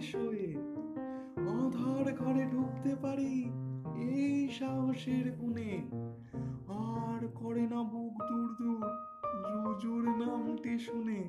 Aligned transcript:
শুয়ে 0.00 0.56
আধার 1.36 2.14
ঘরে 2.14 2.44
ঢুকতে 2.44 2.94
পারি 3.02 3.50
এই 3.96 4.48
সাহসের 4.58 5.32
গুণে। 5.32 5.90
আর 6.68 7.28
করে 7.34 7.60
না 7.60 7.82
বুক 7.82 8.12
দূর 8.12 8.54
দূর, 8.62 8.86
জুজুর 9.48 10.08
নামটি 10.08 10.78
শুনে। 10.78 11.24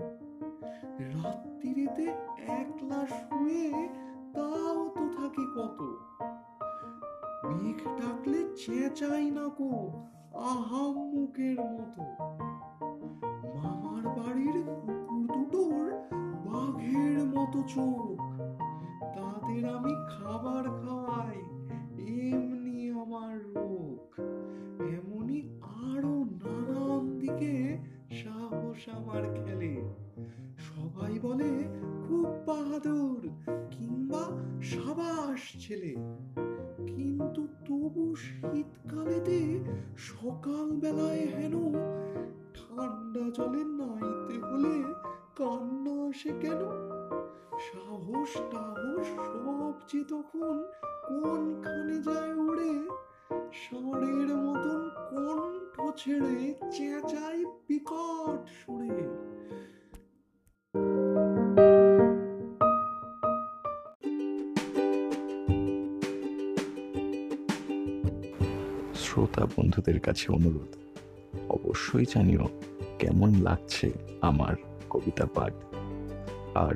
রাত্রিতে 1.00 2.04
একলা 2.48 3.08
শুয়ে 3.08 3.90
তাও 4.34 4.90
তো 4.90 5.10
থাকি 5.18 5.46
কত। 5.56 5.82
মেঘ 7.46 8.02
ডাকলে 8.02 8.44
চেঁচাই 8.56 9.32
না 9.32 9.48
কো 9.48 10.02
আহাম 10.34 10.94
মুখের 10.94 11.60
মতো। 11.60 12.02
মামার 13.58 14.08
বাড়ির 14.08 14.64
কুকুর 14.86 15.28
দুটোর 15.28 15.92
বাঘের 16.46 17.26
মতো 17.26 17.64
চোখ। 17.68 18.27
খাবার 20.38 20.64
খাওয়াই, 20.64 21.40
এমনি 22.32 22.92
আমার 22.92 23.44
রোগ। 23.44 24.22
এমনি 24.80 25.60
আরও 25.62 26.24
নানান 26.24 27.20
দিকে 27.20 27.78
সাহস 28.24 28.90
আমার 28.90 29.22
খেলে। 29.34 29.82
সবাই 30.58 31.20
বলে, 31.20 31.50
খুব 32.08 32.26
বাহাদুর। 32.46 33.30
কিংবা, 33.72 34.24
সাবাস 34.62 35.68
ছেলে। 35.68 35.96
কিন্তু 36.88 37.48
তবু 37.66 38.16
শীতকালেতে 38.16 39.60
সকাল 39.98 40.72
বেলায় 40.72 41.26
হেন 41.26 41.74
ঠান্ডা 42.54 43.30
জলে 43.34 43.64
নাইতে 43.66 44.40
হলে 44.40 44.94
কান্না 45.36 46.10
আসে 46.10 46.30
কেন? 46.42 46.77
সাহস 47.58 48.32
টাহস 48.52 49.08
সব 49.28 49.74
যে 49.92 50.02
তখন 50.04 50.56
কোনখানে 51.08 51.98
যায় 52.02 52.34
উড়ে? 52.34 52.74
ষাঁড়ের 53.54 54.30
মতন 54.36 54.82
কণ্ঠ 55.10 55.76
ছেড়ে 55.98 56.54
চেঁচাই 56.72 57.46
বিকট 57.68 58.42
সুরে। 58.58 58.98
শ্রোতা 68.96 69.46
বন্ধুদের 69.46 70.00
কাছে 70.00 70.34
অনুরোধ, 70.34 70.72
অবশ্যই 71.50 72.06
জানিও 72.16 72.46
কেমন 73.00 73.30
লাগছে 73.42 73.92
আমার 74.22 74.56
কবিতা 74.90 75.26
পাঠ। 75.36 75.54
আর 76.56 76.76